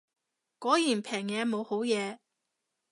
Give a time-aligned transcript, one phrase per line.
[0.57, 2.17] 果然平嘢冇好嘢